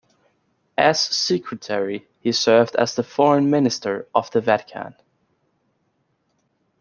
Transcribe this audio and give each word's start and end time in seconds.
As 0.79 0.99
Secretary, 0.99 2.07
he 2.21 2.31
served 2.31 2.75
as 2.75 2.95
the 2.95 3.03
foreign 3.03 3.51
minister 3.51 4.07
of 4.15 4.31
the 4.31 4.41
Vatican. 4.41 4.95